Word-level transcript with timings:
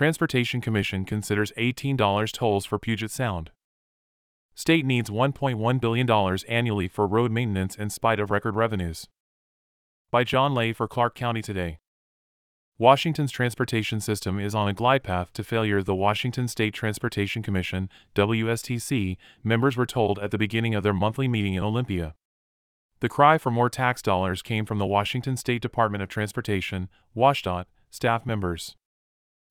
Transportation 0.00 0.62
Commission 0.62 1.04
considers 1.04 1.52
$18 1.58 2.32
tolls 2.32 2.64
for 2.64 2.78
Puget 2.78 3.10
Sound. 3.10 3.50
State 4.54 4.86
needs 4.86 5.10
$1.1 5.10 5.78
billion 5.78 6.38
annually 6.48 6.88
for 6.88 7.06
road 7.06 7.30
maintenance 7.30 7.76
in 7.76 7.90
spite 7.90 8.18
of 8.18 8.30
record 8.30 8.56
revenues. 8.56 9.08
By 10.10 10.24
John 10.24 10.54
Ley 10.54 10.72
for 10.72 10.88
Clark 10.88 11.14
County 11.14 11.42
Today. 11.42 11.80
Washington's 12.78 13.30
transportation 13.30 14.00
system 14.00 14.40
is 14.40 14.54
on 14.54 14.68
a 14.68 14.72
glide 14.72 15.02
path 15.02 15.34
to 15.34 15.44
failure, 15.44 15.82
the 15.82 15.94
Washington 15.94 16.48
State 16.48 16.72
Transportation 16.72 17.42
Commission, 17.42 17.90
WSTC, 18.14 19.18
members 19.44 19.76
were 19.76 19.84
told 19.84 20.18
at 20.20 20.30
the 20.30 20.38
beginning 20.38 20.74
of 20.74 20.82
their 20.82 20.94
monthly 20.94 21.28
meeting 21.28 21.52
in 21.52 21.62
Olympia. 21.62 22.14
The 23.00 23.10
cry 23.10 23.36
for 23.36 23.50
more 23.50 23.68
tax 23.68 24.00
dollars 24.00 24.40
came 24.40 24.64
from 24.64 24.78
the 24.78 24.86
Washington 24.86 25.36
State 25.36 25.60
Department 25.60 26.02
of 26.02 26.08
Transportation, 26.08 26.88
WSDOT, 27.14 27.66
staff 27.90 28.24
members. 28.24 28.76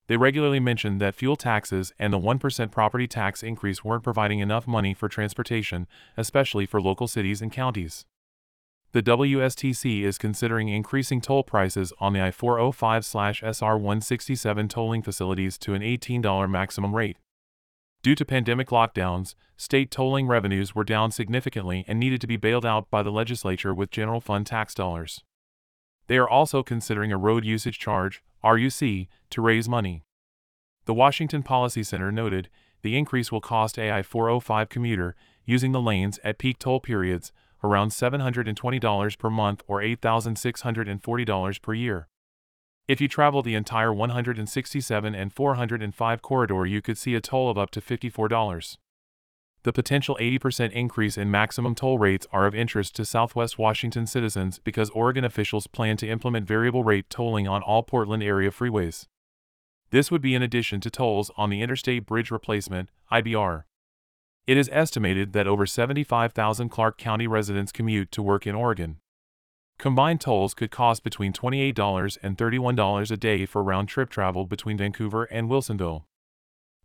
They 0.09 0.17
regularly 0.17 0.59
mentioned 0.59 0.99
that 1.01 1.13
fuel 1.13 1.35
taxes 1.35 1.93
and 1.99 2.11
the 2.11 2.17
1% 2.17 2.71
property 2.71 3.05
tax 3.05 3.43
increase 3.43 3.83
weren't 3.83 4.03
providing 4.03 4.39
enough 4.39 4.65
money 4.65 4.95
for 4.95 5.07
transportation, 5.07 5.85
especially 6.17 6.65
for 6.65 6.81
local 6.81 7.07
cities 7.07 7.43
and 7.43 7.51
counties. 7.51 8.07
The 8.91 9.03
WSTC 9.03 10.01
is 10.01 10.17
considering 10.17 10.67
increasing 10.67 11.21
toll 11.21 11.43
prices 11.43 11.93
on 11.99 12.13
the 12.13 12.23
I 12.23 12.31
405 12.31 13.05
SR 13.05 13.77
167 13.77 14.67
tolling 14.67 15.03
facilities 15.03 15.59
to 15.59 15.75
an 15.75 15.83
$18 15.83 16.49
maximum 16.49 16.95
rate. 16.95 17.17
Due 18.01 18.15
to 18.15 18.25
pandemic 18.25 18.69
lockdowns, 18.69 19.35
state 19.57 19.91
tolling 19.91 20.25
revenues 20.25 20.73
were 20.73 20.83
down 20.83 21.11
significantly 21.11 21.85
and 21.87 21.99
needed 21.99 22.19
to 22.21 22.27
be 22.27 22.35
bailed 22.35 22.65
out 22.65 22.89
by 22.89 23.03
the 23.03 23.11
legislature 23.11 23.75
with 23.75 23.91
general 23.91 24.21
fund 24.21 24.47
tax 24.47 24.73
dollars. 24.73 25.21
They 26.07 26.17
are 26.17 26.27
also 26.27 26.63
considering 26.63 27.11
a 27.11 27.17
road 27.17 27.45
usage 27.45 27.77
charge, 27.77 28.23
RUC, 28.43 29.07
to 29.29 29.41
raise 29.41 29.69
money. 29.69 30.03
The 30.85 30.93
Washington 30.93 31.43
Policy 31.43 31.83
Center 31.83 32.11
noted 32.11 32.49
the 32.81 32.97
increase 32.97 33.31
will 33.31 33.41
cost 33.41 33.77
AI 33.77 34.01
405 34.01 34.69
commuter 34.69 35.15
using 35.45 35.71
the 35.71 35.81
lanes 35.81 36.19
at 36.23 36.37
peak 36.37 36.59
toll 36.59 36.79
periods 36.79 37.31
around 37.63 37.89
$720 37.89 39.17
per 39.17 39.29
month 39.29 39.63
or 39.67 39.81
$8,640 39.81 41.61
per 41.61 41.73
year. 41.73 42.07
If 42.87 42.99
you 42.99 43.07
travel 43.07 43.43
the 43.43 43.55
entire 43.55 43.93
167 43.93 45.13
and 45.13 45.33
405 45.33 46.21
corridor, 46.21 46.65
you 46.65 46.81
could 46.81 46.97
see 46.97 47.13
a 47.13 47.21
toll 47.21 47.49
of 47.49 47.57
up 47.57 47.69
to 47.71 47.81
$54. 47.81 48.77
The 49.63 49.73
potential 49.73 50.17
80% 50.19 50.71
increase 50.71 51.17
in 51.17 51.29
maximum 51.29 51.75
toll 51.75 51.99
rates 51.99 52.25
are 52.31 52.47
of 52.47 52.55
interest 52.55 52.95
to 52.95 53.05
Southwest 53.05 53.59
Washington 53.59 54.07
citizens 54.07 54.57
because 54.57 54.89
Oregon 54.91 55.25
officials 55.25 55.67
plan 55.67 55.97
to 55.97 56.07
implement 56.07 56.47
variable 56.47 56.83
rate 56.83 57.09
tolling 57.09 57.47
on 57.47 57.61
all 57.61 57.83
Portland 57.83 58.23
area 58.23 58.51
freeways. 58.51 59.05
This 59.91 60.11
would 60.11 60.21
be 60.21 60.35
in 60.35 60.43
addition 60.43 60.81
to 60.81 60.91
tolls 60.91 61.31
on 61.35 61.49
the 61.49 61.61
Interstate 61.61 62.05
Bridge 62.05 62.29
Replacement 62.29 62.89
IBR. 63.11 63.63
It 64.45 64.57
is 64.57 64.69
estimated 64.71 65.33
that 65.33 65.47
over 65.47 65.65
75,000 65.65 66.69
Clark 66.69 66.97
County 66.97 67.27
residents 67.27 67.71
commute 67.71 68.11
to 68.11 68.21
work 68.21 68.45
in 68.45 68.55
Oregon. 68.55 68.97
Combined 69.79 70.21
tolls 70.21 70.53
could 70.53 70.71
cost 70.71 71.03
between 71.03 71.33
$28 71.33 72.17
and 72.21 72.37
$31 72.37 73.11
a 73.11 73.17
day 73.17 73.45
for 73.45 73.63
round 73.63 73.87
trip 73.87 74.09
travel 74.09 74.45
between 74.45 74.77
Vancouver 74.77 75.23
and 75.25 75.49
Wilsonville. 75.49 76.03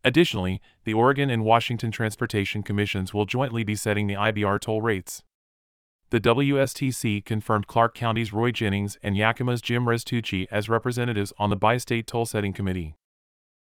Additionally, 0.04 0.60
the 0.84 0.94
Oregon 0.94 1.28
and 1.28 1.44
Washington 1.44 1.90
Transportation 1.90 2.62
Commissions 2.62 3.12
will 3.12 3.24
jointly 3.24 3.64
be 3.64 3.74
setting 3.74 4.06
the 4.06 4.14
IBR 4.14 4.60
toll 4.60 4.80
rates. 4.80 5.22
The 6.10 6.20
WSTC 6.20 7.24
confirmed 7.24 7.66
Clark 7.66 7.94
County's 7.94 8.32
Roy 8.32 8.50
Jennings 8.52 8.98
and 9.02 9.16
Yakima's 9.16 9.60
Jim 9.60 9.84
Restucci 9.84 10.46
as 10.50 10.68
representatives 10.68 11.32
on 11.38 11.50
the 11.50 11.56
Bi 11.56 11.76
State 11.78 12.06
Toll 12.06 12.26
Setting 12.26 12.52
Committee. 12.52 12.94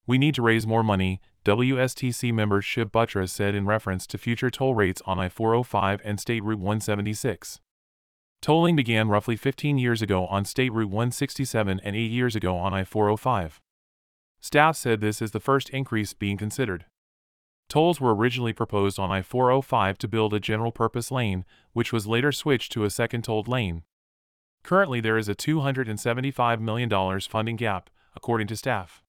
We 0.05 0.17
need 0.17 0.36
to 0.36 0.44
raise 0.44 0.67
more 0.67 0.83
money, 0.83 1.22
WSTC 1.45 2.31
member 2.33 2.61
Shiv 2.61 2.91
Batra 2.91 3.28
said 3.28 3.56
in 3.56 3.66
reference 3.66 4.06
to 4.08 4.17
future 4.17 4.52
toll 4.52 4.75
rates 4.75 5.02
on 5.06 5.19
I 5.19 5.30
405 5.30 6.02
and 6.03 6.19
State 6.19 6.44
Route 6.44 6.59
176. 6.59 7.59
Tolling 8.41 8.75
began 8.75 9.09
roughly 9.09 9.35
15 9.35 9.79
years 9.79 10.03
ago 10.03 10.28
on 10.28 10.45
State 10.45 10.72
Route 10.72 10.90
167 10.90 11.79
and 11.84 11.95
8 11.95 12.12
years 12.12 12.35
ago 12.35 12.56
on 12.57 12.74
I 12.74 12.84
405. 12.84 13.59
Staff 14.40 14.75
said 14.75 15.01
this 15.01 15.22
is 15.22 15.31
the 15.31 15.40
first 15.40 15.72
increase 15.72 16.13
being 16.13 16.38
considered. 16.38 16.85
Tolls 17.68 18.00
were 18.00 18.16
originally 18.16 18.53
proposed 18.53 19.00
on 19.00 19.12
I 19.12 19.22
405 19.22 19.98
to 19.98 20.08
build 20.08 20.34
a 20.34 20.40
general 20.40 20.72
purpose 20.72 21.12
lane, 21.12 21.46
which 21.74 21.92
was 21.92 22.08
later 22.08 22.31
switched 22.31 22.72
to 22.74 22.84
a 22.84 22.90
second 22.90 23.24
tolled 23.24 23.48
lane. 23.48 23.84
Currently, 24.64 25.02
there 25.02 25.18
is 25.18 25.30
a 25.30 25.36
$275 25.36 26.59
million 26.59 27.20
funding 27.20 27.56
gap, 27.56 27.90
according 28.16 28.48
to 28.48 28.56
staff. 28.56 29.04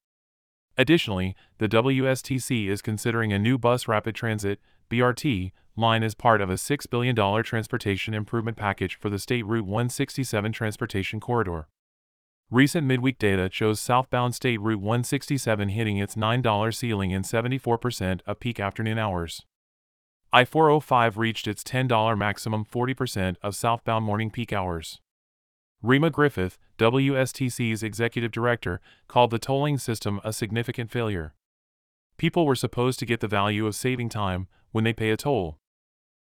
Additionally, 0.79 1.35
the 1.59 1.69
WSTC 1.69 2.69
is 2.69 2.83
considering 2.83 3.33
a 3.33 3.39
new 3.39 3.57
bus 3.57 3.89
rapid 3.89 4.15
transit 4.15 4.61
BRT 4.91 5.53
line 5.77 6.03
as 6.03 6.15
part 6.15 6.41
of 6.41 6.51
a 6.51 6.55
$6 6.55 6.91
billion 6.91 7.43
transportation 7.43 8.15
improvement 8.15 8.57
package 8.57 8.99
for 8.99 9.09
the 9.11 9.19
State 9.19 9.47
Route 9.47 9.65
167 9.65 10.53
transportation 10.53 11.21
corridor. 11.21 11.69
Recent 12.53 12.87
midweek 12.87 13.19
data 13.19 13.49
shows 13.51 13.81
southbound 13.81 14.33
State 14.33 14.61
Route 14.61 14.79
167 14.79 15.69
hitting 15.71 15.97
its 15.97 16.15
$9 16.15 16.75
ceiling 16.75 17.11
in 17.11 17.23
74% 17.23 18.21
of 18.25 18.39
peak 18.39 18.61
afternoon 18.61 18.99
hours. 18.99 19.45
I 20.33 20.45
405 20.45 21.19
reached 21.19 21.49
its 21.49 21.65
$10 21.65 22.17
maximum 22.17 22.65
40% 22.65 23.35
of 23.43 23.57
southbound 23.57 24.05
morning 24.05 24.31
peak 24.31 24.53
hours. 24.53 25.01
Reema 25.83 26.13
Griffith, 26.13 26.57
WSTC's 26.79 27.83
executive 27.83 28.31
director, 28.31 28.81
called 29.09 29.33
the 29.33 29.41
tolling 29.41 29.77
system 29.77 30.21
a 30.23 30.33
significant 30.33 30.93
failure. 30.93 31.35
People 32.17 32.47
were 32.47 32.55
supposed 32.55 33.01
to 33.01 33.07
get 33.07 33.19
the 33.19 33.27
value 33.27 33.67
of 33.67 33.75
saving 33.75 34.09
time 34.09 34.47
when 34.71 34.85
they 34.85 34.93
pay 34.93 35.11
a 35.11 35.17
toll. 35.17 35.59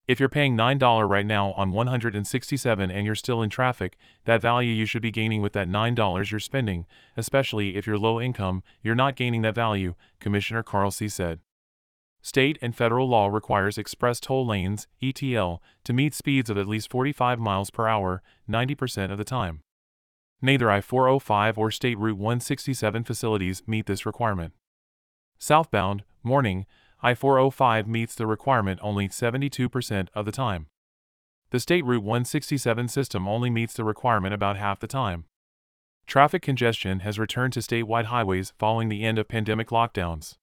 If 0.06 0.20
you're 0.20 0.28
paying 0.28 0.54
$9 0.54 1.08
right 1.08 1.24
now 1.24 1.52
on 1.52 1.72
167 1.72 2.90
and 2.90 3.06
you're 3.06 3.14
still 3.14 3.40
in 3.40 3.48
traffic, 3.48 3.96
that 4.26 4.42
value 4.42 4.70
you 4.70 4.84
should 4.84 5.00
be 5.00 5.10
gaining 5.10 5.40
with 5.40 5.54
that 5.54 5.66
$9 5.68 6.30
you're 6.30 6.40
spending, 6.40 6.84
especially 7.16 7.76
if 7.76 7.86
you're 7.86 7.96
low 7.96 8.20
income, 8.20 8.62
you're 8.82 8.94
not 8.94 9.16
gaining 9.16 9.40
that 9.42 9.54
value, 9.54 9.94
Commissioner 10.20 10.62
Carl 10.62 10.90
C. 10.90 11.08
said. 11.08 11.40
State 12.20 12.58
and 12.60 12.76
federal 12.76 13.08
law 13.08 13.28
requires 13.28 13.78
express 13.78 14.20
toll 14.20 14.46
lanes, 14.46 14.86
ETL, 15.02 15.62
to 15.84 15.92
meet 15.94 16.12
speeds 16.12 16.50
of 16.50 16.58
at 16.58 16.68
least 16.68 16.90
45 16.90 17.38
miles 17.38 17.70
per 17.70 17.88
hour 17.88 18.22
90% 18.48 19.10
of 19.10 19.16
the 19.16 19.24
time. 19.24 19.62
Neither 20.42 20.70
I-405 20.70 21.56
or 21.56 21.70
State 21.70 21.98
Route 21.98 22.18
167 22.18 23.04
facilities 23.04 23.62
meet 23.66 23.86
this 23.86 24.04
requirement. 24.04 24.52
Southbound, 25.38 26.04
morning, 26.22 26.66
I-405 27.04 27.86
meets 27.86 28.14
the 28.14 28.26
requirement 28.26 28.80
only 28.82 29.10
72% 29.10 30.08
of 30.14 30.24
the 30.24 30.32
time. 30.32 30.68
The 31.50 31.60
State 31.60 31.84
Route 31.84 32.02
167 32.02 32.88
system 32.88 33.28
only 33.28 33.50
meets 33.50 33.74
the 33.74 33.84
requirement 33.84 34.32
about 34.32 34.56
half 34.56 34.80
the 34.80 34.86
time. 34.86 35.26
Traffic 36.06 36.40
congestion 36.40 37.00
has 37.00 37.18
returned 37.18 37.52
to 37.52 37.60
statewide 37.60 38.06
highways 38.06 38.54
following 38.58 38.88
the 38.88 39.04
end 39.04 39.18
of 39.18 39.28
pandemic 39.28 39.68
lockdowns. 39.68 40.36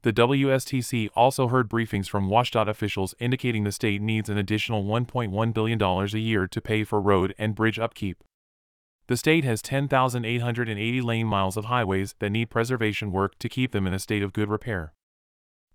The 0.00 0.12
WSTC 0.14 1.10
also 1.14 1.48
heard 1.48 1.68
briefings 1.68 2.08
from 2.08 2.30
WSDOT 2.30 2.66
officials 2.66 3.14
indicating 3.18 3.64
the 3.64 3.70
state 3.70 4.00
needs 4.00 4.30
an 4.30 4.38
additional 4.38 4.84
$1.1 4.84 5.52
billion 5.52 5.82
a 5.82 6.06
year 6.18 6.48
to 6.48 6.60
pay 6.62 6.84
for 6.84 6.98
road 6.98 7.34
and 7.36 7.54
bridge 7.54 7.78
upkeep. 7.78 8.24
The 9.08 9.18
state 9.18 9.44
has 9.44 9.60
10,880 9.60 11.02
lane 11.02 11.26
miles 11.26 11.58
of 11.58 11.66
highways 11.66 12.14
that 12.20 12.30
need 12.30 12.48
preservation 12.48 13.12
work 13.12 13.38
to 13.38 13.50
keep 13.50 13.72
them 13.72 13.86
in 13.86 13.92
a 13.92 13.98
state 13.98 14.22
of 14.22 14.32
good 14.32 14.48
repair. 14.48 14.94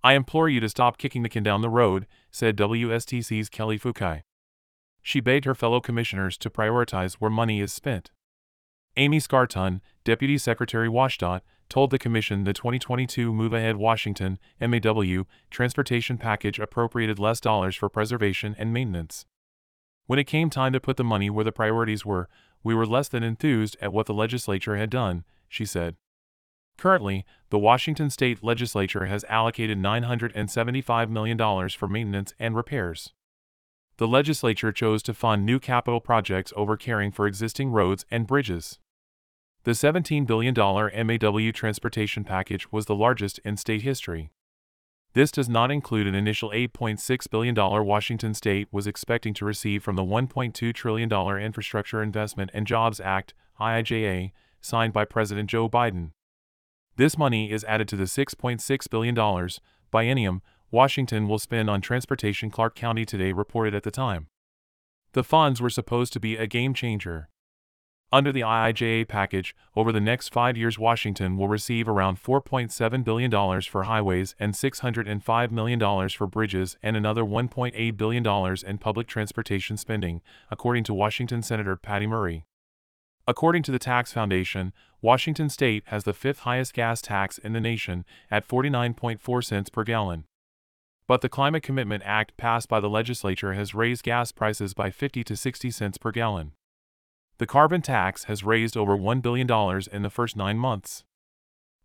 I 0.03 0.13
implore 0.13 0.47
you 0.47 0.59
to 0.61 0.69
stop 0.69 0.97
kicking 0.97 1.23
the 1.23 1.29
can 1.29 1.43
down 1.43 1.61
the 1.61 1.69
road, 1.69 2.07
said 2.31 2.55
WSTC's 2.55 3.49
Kelly 3.49 3.77
Fukai. 3.77 4.21
She 5.01 5.19
begged 5.19 5.45
her 5.45 5.55
fellow 5.55 5.81
commissioners 5.81 6.37
to 6.37 6.49
prioritize 6.49 7.15
where 7.15 7.31
money 7.31 7.59
is 7.61 7.73
spent. 7.73 8.11
Amy 8.97 9.19
Scarton, 9.19 9.81
Deputy 10.03 10.37
Secretary 10.37 10.87
WashDOT, 10.87 11.41
told 11.69 11.91
the 11.91 11.99
Commission 11.99 12.43
the 12.43 12.53
2022 12.53 13.31
Move 13.31 13.53
Ahead 13.53 13.77
Washington 13.77 14.39
MAW 14.59 15.23
transportation 15.51 16.17
package 16.17 16.59
appropriated 16.59 17.19
less 17.19 17.39
dollars 17.39 17.75
for 17.75 17.89
preservation 17.89 18.55
and 18.57 18.73
maintenance. 18.73 19.25
When 20.07 20.17
it 20.17 20.25
came 20.25 20.49
time 20.49 20.73
to 20.73 20.79
put 20.79 20.97
the 20.97 21.03
money 21.03 21.29
where 21.29 21.45
the 21.45 21.51
priorities 21.51 22.05
were, 22.05 22.27
we 22.63 22.73
were 22.73 22.87
less 22.87 23.07
than 23.07 23.23
enthused 23.23 23.77
at 23.79 23.93
what 23.93 24.07
the 24.07 24.13
legislature 24.13 24.75
had 24.75 24.89
done, 24.89 25.23
she 25.47 25.65
said. 25.65 25.95
Currently, 26.79 27.25
the 27.49 27.59
Washington 27.59 28.09
state 28.09 28.41
legislature 28.41 29.07
has 29.07 29.25
allocated 29.27 29.77
$975 29.77 31.09
million 31.09 31.69
for 31.71 31.87
maintenance 31.89 32.33
and 32.39 32.55
repairs. 32.55 33.11
The 33.97 34.07
legislature 34.07 34.71
chose 34.71 35.03
to 35.03 35.13
fund 35.13 35.45
new 35.45 35.59
capital 35.59 35.99
projects 35.99 36.53
over 36.55 36.77
caring 36.77 37.11
for 37.11 37.27
existing 37.27 37.71
roads 37.71 38.05
and 38.09 38.25
bridges. 38.25 38.79
The 39.65 39.71
$17 39.71 40.25
billion 40.25 40.53
MAW 40.55 41.51
transportation 41.51 42.23
package 42.23 42.71
was 42.71 42.85
the 42.85 42.95
largest 42.95 43.39
in 43.39 43.57
state 43.57 43.81
history. 43.81 44.31
This 45.13 45.33
does 45.33 45.49
not 45.49 45.71
include 45.71 46.07
an 46.07 46.15
initial 46.15 46.51
$8.6 46.51 47.29
billion 47.29 47.55
Washington 47.55 48.33
state 48.33 48.69
was 48.71 48.87
expecting 48.87 49.33
to 49.33 49.43
receive 49.43 49.83
from 49.83 49.97
the 49.97 50.03
$1.2 50.03 50.73
trillion 50.73 51.11
Infrastructure 51.11 52.01
Investment 52.01 52.51
and 52.53 52.65
Jobs 52.65 53.01
Act, 53.01 53.33
IIJA, 53.59 54.31
signed 54.61 54.93
by 54.93 55.03
President 55.03 55.49
Joe 55.49 55.67
Biden. 55.67 56.11
This 56.99 57.17
money 57.17 57.49
is 57.49 57.63
added 57.63 57.87
to 57.87 57.95
the 57.95 58.03
$6.6 58.03 58.89
billion 58.89 59.15
biennium 59.15 60.41
Washington 60.69 61.29
will 61.29 61.39
spend 61.39 61.69
on 61.69 61.79
transportation, 61.79 62.51
Clark 62.51 62.75
County 62.75 63.05
today 63.05 63.31
reported 63.31 63.73
at 63.73 63.83
the 63.83 63.89
time. 63.89 64.27
The 65.13 65.23
funds 65.23 65.61
were 65.61 65.69
supposed 65.69 66.11
to 66.11 66.19
be 66.19 66.35
a 66.35 66.45
game 66.45 66.73
changer. 66.73 67.29
Under 68.11 68.33
the 68.33 68.41
IIJA 68.41 69.07
package, 69.07 69.55
over 69.77 69.93
the 69.93 70.01
next 70.01 70.33
five 70.33 70.57
years, 70.57 70.77
Washington 70.77 71.37
will 71.37 71.47
receive 71.47 71.87
around 71.87 72.21
$4.7 72.21 73.03
billion 73.05 73.61
for 73.61 73.83
highways 73.83 74.35
and 74.37 74.53
$605 74.53 75.51
million 75.51 76.09
for 76.09 76.27
bridges 76.27 76.75
and 76.83 76.97
another 76.97 77.23
$1.8 77.23 77.95
billion 77.95 78.57
in 78.67 78.77
public 78.77 79.07
transportation 79.07 79.77
spending, 79.77 80.19
according 80.51 80.83
to 80.83 80.93
Washington 80.93 81.43
Senator 81.43 81.77
Patty 81.77 82.07
Murray. 82.07 82.43
According 83.29 83.61
to 83.61 83.71
the 83.71 83.77
Tax 83.77 84.11
Foundation, 84.11 84.73
Washington 85.03 85.49
state 85.49 85.83
has 85.85 86.03
the 86.03 86.15
fifth 86.15 86.39
highest 86.39 86.73
gas 86.73 86.99
tax 86.99 87.37
in 87.37 87.53
the 87.53 87.61
nation 87.61 88.03
at 88.31 88.47
49.4 88.47 89.45
cents 89.45 89.69
per 89.69 89.83
gallon. 89.83 90.25
But 91.05 91.21
the 91.21 91.29
Climate 91.29 91.61
Commitment 91.61 92.01
Act 92.07 92.35
passed 92.37 92.67
by 92.67 92.79
the 92.79 92.89
legislature 92.89 93.53
has 93.53 93.75
raised 93.75 94.01
gas 94.01 94.31
prices 94.31 94.73
by 94.73 94.89
50 94.89 95.23
to 95.23 95.35
60 95.35 95.69
cents 95.69 95.99
per 95.99 96.09
gallon. 96.09 96.53
The 97.37 97.45
carbon 97.45 97.83
tax 97.83 98.23
has 98.23 98.43
raised 98.43 98.75
over 98.75 98.97
$1 98.97 99.21
billion 99.21 99.47
in 99.91 100.01
the 100.01 100.09
first 100.09 100.35
nine 100.35 100.57
months. 100.57 101.03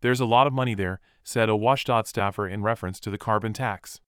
There's 0.01 0.21
a 0.21 0.25
lot 0.25 0.47
of 0.47 0.55
money 0.55 0.75
there, 0.75 0.99
said 1.23 1.51
a 1.51 1.53
WashDOT 1.53 2.07
staffer 2.07 2.49
in 2.49 2.63
reference 2.63 2.99
to 3.01 3.11
the 3.11 3.19
carbon 3.19 3.53
tax. 3.53 4.01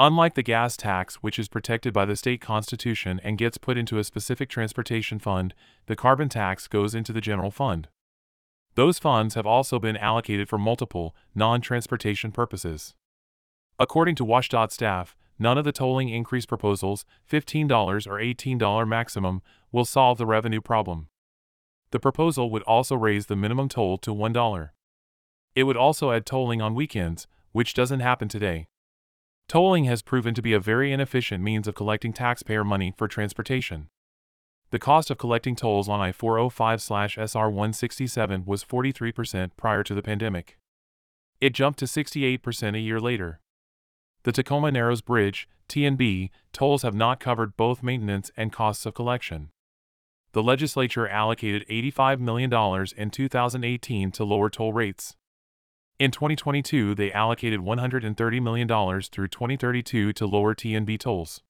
Unlike 0.00 0.34
the 0.34 0.44
gas 0.44 0.76
tax, 0.76 1.16
which 1.16 1.40
is 1.40 1.48
protected 1.48 1.92
by 1.92 2.04
the 2.04 2.14
state 2.14 2.40
constitution 2.40 3.20
and 3.24 3.36
gets 3.36 3.58
put 3.58 3.76
into 3.76 3.98
a 3.98 4.04
specific 4.04 4.48
transportation 4.48 5.18
fund, 5.18 5.54
the 5.86 5.96
carbon 5.96 6.28
tax 6.28 6.68
goes 6.68 6.94
into 6.94 7.12
the 7.12 7.20
general 7.20 7.50
fund. 7.50 7.88
Those 8.76 9.00
funds 9.00 9.34
have 9.34 9.46
also 9.46 9.80
been 9.80 9.96
allocated 9.96 10.48
for 10.48 10.56
multiple, 10.56 11.16
non 11.34 11.60
transportation 11.60 12.30
purposes. 12.30 12.94
According 13.80 14.14
to 14.16 14.24
WashDOT 14.24 14.70
staff, 14.70 15.16
none 15.36 15.58
of 15.58 15.64
the 15.64 15.72
tolling 15.72 16.10
increase 16.10 16.46
proposals, 16.46 17.04
$15 17.28 18.06
or 18.06 18.20
$18 18.20 18.88
maximum, 18.88 19.42
will 19.72 19.84
solve 19.84 20.16
the 20.16 20.26
revenue 20.26 20.60
problem. 20.60 21.08
The 21.90 21.98
proposal 21.98 22.50
would 22.50 22.62
also 22.62 22.94
raise 22.94 23.26
the 23.26 23.34
minimum 23.34 23.68
toll 23.68 23.98
to 23.98 24.14
$1. 24.14 24.70
It 25.56 25.64
would 25.64 25.76
also 25.76 26.12
add 26.12 26.24
tolling 26.24 26.62
on 26.62 26.76
weekends, 26.76 27.26
which 27.50 27.74
doesn't 27.74 27.98
happen 27.98 28.28
today. 28.28 28.68
Tolling 29.48 29.84
has 29.84 30.02
proven 30.02 30.34
to 30.34 30.42
be 30.42 30.52
a 30.52 30.60
very 30.60 30.92
inefficient 30.92 31.42
means 31.42 31.66
of 31.66 31.74
collecting 31.74 32.12
taxpayer 32.12 32.64
money 32.64 32.92
for 32.98 33.08
transportation. 33.08 33.88
The 34.70 34.78
cost 34.78 35.10
of 35.10 35.16
collecting 35.16 35.56
tolls 35.56 35.88
on 35.88 36.00
I 36.00 36.12
405 36.12 36.82
SR 36.82 37.48
167 37.48 38.44
was 38.44 38.62
43% 38.62 39.52
prior 39.56 39.82
to 39.82 39.94
the 39.94 40.02
pandemic. 40.02 40.58
It 41.40 41.54
jumped 41.54 41.78
to 41.78 41.86
68% 41.86 42.76
a 42.76 42.78
year 42.78 43.00
later. 43.00 43.40
The 44.24 44.32
Tacoma 44.32 44.70
Narrows 44.70 45.00
Bridge, 45.00 45.48
TNB, 45.66 46.28
tolls 46.52 46.82
have 46.82 46.94
not 46.94 47.18
covered 47.18 47.56
both 47.56 47.82
maintenance 47.82 48.30
and 48.36 48.52
costs 48.52 48.84
of 48.84 48.92
collection. 48.92 49.48
The 50.32 50.42
legislature 50.42 51.08
allocated 51.08 51.66
$85 51.68 52.20
million 52.20 52.52
in 52.98 53.10
2018 53.10 54.10
to 54.10 54.24
lower 54.24 54.50
toll 54.50 54.74
rates. 54.74 55.16
In 55.98 56.12
2022, 56.12 56.94
they 56.94 57.10
allocated 57.10 57.58
$130 57.58 58.40
million 58.40 58.68
through 58.68 59.28
2032 59.28 60.12
to 60.12 60.26
lower 60.26 60.54
TNB 60.54 60.96
tolls. 60.96 61.42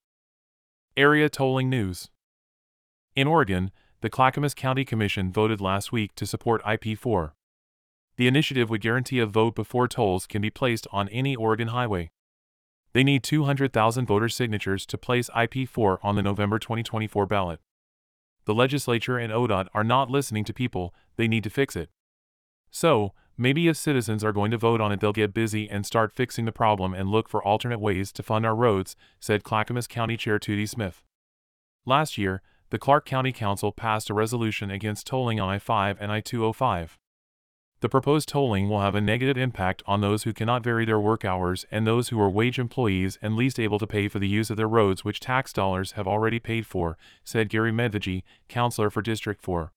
Area 0.96 1.28
Tolling 1.28 1.68
News 1.68 2.08
In 3.14 3.26
Oregon, 3.26 3.70
the 4.00 4.08
Clackamas 4.08 4.54
County 4.54 4.86
Commission 4.86 5.30
voted 5.30 5.60
last 5.60 5.92
week 5.92 6.14
to 6.14 6.24
support 6.26 6.62
IP4. 6.62 7.32
The 8.16 8.26
initiative 8.26 8.70
would 8.70 8.80
guarantee 8.80 9.18
a 9.18 9.26
vote 9.26 9.54
before 9.54 9.86
tolls 9.86 10.26
can 10.26 10.40
be 10.40 10.50
placed 10.50 10.86
on 10.90 11.10
any 11.10 11.36
Oregon 11.36 11.68
highway. 11.68 12.10
They 12.94 13.04
need 13.04 13.22
200,000 13.22 14.06
voter 14.06 14.30
signatures 14.30 14.86
to 14.86 14.96
place 14.96 15.28
IP4 15.36 15.98
on 16.02 16.16
the 16.16 16.22
November 16.22 16.58
2024 16.58 17.26
ballot. 17.26 17.60
The 18.46 18.54
legislature 18.54 19.18
and 19.18 19.30
ODOT 19.30 19.66
are 19.74 19.84
not 19.84 20.10
listening 20.10 20.44
to 20.44 20.54
people, 20.54 20.94
they 21.16 21.28
need 21.28 21.44
to 21.44 21.50
fix 21.50 21.76
it. 21.76 21.90
So, 22.70 23.12
maybe 23.38 23.68
if 23.68 23.76
citizens 23.76 24.22
are 24.22 24.32
going 24.32 24.50
to 24.50 24.58
vote 24.58 24.80
on 24.80 24.92
it, 24.92 25.00
they'll 25.00 25.12
get 25.12 25.32
busy 25.32 25.70
and 25.70 25.86
start 25.86 26.12
fixing 26.12 26.44
the 26.44 26.52
problem 26.52 26.92
and 26.92 27.08
look 27.08 27.28
for 27.28 27.42
alternate 27.42 27.78
ways 27.78 28.12
to 28.12 28.22
fund 28.22 28.44
our 28.44 28.54
roads, 28.54 28.96
said 29.20 29.44
Clackamas 29.44 29.86
County 29.86 30.16
Chair 30.16 30.38
Tootie 30.38 30.68
Smith. 30.68 31.02
Last 31.86 32.18
year, 32.18 32.42
the 32.70 32.78
Clark 32.78 33.06
County 33.06 33.32
Council 33.32 33.72
passed 33.72 34.10
a 34.10 34.14
resolution 34.14 34.70
against 34.70 35.06
tolling 35.06 35.40
on 35.40 35.48
I 35.48 35.58
5 35.58 35.96
and 36.00 36.12
I 36.12 36.20
205. 36.20 36.98
The 37.80 37.88
proposed 37.88 38.28
tolling 38.28 38.68
will 38.68 38.80
have 38.80 38.96
a 38.96 39.00
negative 39.00 39.38
impact 39.38 39.84
on 39.86 40.00
those 40.00 40.24
who 40.24 40.32
cannot 40.32 40.64
vary 40.64 40.84
their 40.84 40.98
work 40.98 41.24
hours 41.24 41.64
and 41.70 41.86
those 41.86 42.08
who 42.08 42.20
are 42.20 42.28
wage 42.28 42.58
employees 42.58 43.18
and 43.22 43.36
least 43.36 43.60
able 43.60 43.78
to 43.78 43.86
pay 43.86 44.08
for 44.08 44.18
the 44.18 44.26
use 44.26 44.50
of 44.50 44.56
their 44.56 44.68
roads 44.68 45.04
which 45.04 45.20
tax 45.20 45.52
dollars 45.52 45.92
have 45.92 46.08
already 46.08 46.40
paid 46.40 46.66
for, 46.66 46.98
said 47.22 47.48
Gary 47.48 47.70
Medvigy, 47.70 48.24
councilor 48.48 48.90
for 48.90 49.00
District 49.00 49.40
4. 49.40 49.72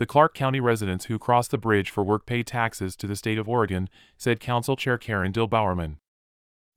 The 0.00 0.06
Clark 0.06 0.32
County 0.32 0.60
residents 0.60 1.04
who 1.04 1.18
cross 1.18 1.46
the 1.46 1.58
bridge 1.58 1.90
for 1.90 2.02
work 2.02 2.24
pay 2.24 2.42
taxes 2.42 2.96
to 2.96 3.06
the 3.06 3.14
state 3.14 3.36
of 3.36 3.50
Oregon, 3.50 3.90
said 4.16 4.40
Council 4.40 4.74
Chair 4.74 4.96
Karen 4.96 5.30
Dill 5.30 5.46
Bowerman. 5.46 5.98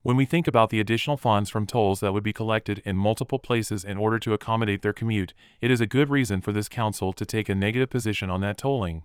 When 0.02 0.18
we 0.18 0.26
think 0.26 0.46
about 0.46 0.68
the 0.68 0.78
additional 0.78 1.16
funds 1.16 1.48
from 1.48 1.66
tolls 1.66 2.00
that 2.00 2.12
would 2.12 2.22
be 2.22 2.34
collected 2.34 2.82
in 2.84 2.98
multiple 2.98 3.38
places 3.38 3.82
in 3.82 3.96
order 3.96 4.18
to 4.18 4.34
accommodate 4.34 4.82
their 4.82 4.92
commute, 4.92 5.32
it 5.62 5.70
is 5.70 5.80
a 5.80 5.86
good 5.86 6.10
reason 6.10 6.42
for 6.42 6.52
this 6.52 6.68
council 6.68 7.14
to 7.14 7.24
take 7.24 7.48
a 7.48 7.54
negative 7.54 7.88
position 7.88 8.28
on 8.28 8.42
that 8.42 8.58
tolling. 8.58 9.04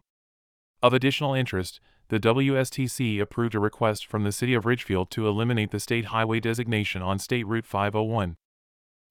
Of 0.83 0.91
additional 0.91 1.33
interest, 1.33 1.79
the 2.09 2.19
WSTC 2.19 3.21
approved 3.21 3.55
a 3.55 3.59
request 3.59 4.05
from 4.05 4.25
the 4.25 4.33
City 4.33 4.53
of 4.53 4.65
Ridgefield 4.65 5.11
to 5.11 5.29
eliminate 5.29 5.71
the 5.71 5.79
state 5.79 6.07
highway 6.07 6.41
designation 6.41 7.01
on 7.01 7.19
State 7.19 7.47
Route 7.47 7.65
501. 7.65 8.35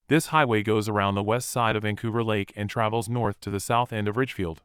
This 0.09 0.27
highway 0.27 0.63
goes 0.63 0.87
around 0.87 1.15
the 1.15 1.23
west 1.23 1.49
side 1.49 1.77
of 1.77 1.85
Vancouver 1.85 2.23
Lake 2.23 2.53
and 2.55 2.69
travels 2.69 3.09
north 3.09 3.41
to 3.41 3.49
the 3.49 3.59
south 3.59 3.91
end 3.91 4.07
of 4.07 4.19
Ridgefield. 4.19 4.61